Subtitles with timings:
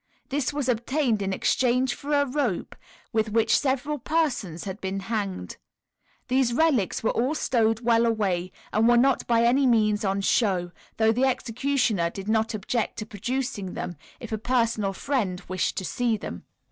[0.29, 2.75] This was obtained in exchange for a rope
[3.13, 5.57] with which several persons had been hanged.
[6.27, 10.71] These relics were all stowed well away, and were not by any means "on show,"
[10.97, 15.85] though the executioner did not object to producing them if a personal friend wished to
[15.85, 16.45] see them.